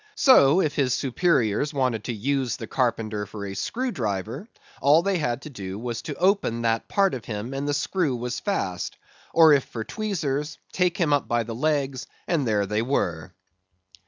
So, 0.15 0.61
if 0.61 0.73
his 0.73 0.95
superiors 0.95 1.75
wanted 1.75 2.05
to 2.05 2.11
use 2.11 2.57
the 2.57 2.65
carpenter 2.65 3.27
for 3.27 3.45
a 3.45 3.53
screw 3.53 3.91
driver, 3.91 4.47
all 4.81 5.03
they 5.03 5.19
had 5.19 5.43
to 5.43 5.51
do 5.51 5.77
was 5.77 6.01
to 6.01 6.15
open 6.15 6.63
that 6.63 6.87
part 6.87 7.13
of 7.13 7.25
him, 7.25 7.53
and 7.53 7.67
the 7.67 7.73
screw 7.75 8.15
was 8.15 8.39
fast: 8.39 8.97
or 9.31 9.53
if 9.53 9.63
for 9.63 9.83
tweezers, 9.83 10.57
take 10.71 10.97
him 10.97 11.13
up 11.13 11.27
by 11.27 11.43
the 11.43 11.53
legs, 11.53 12.07
and 12.27 12.47
there 12.47 12.65
they 12.65 12.81
were. 12.81 13.31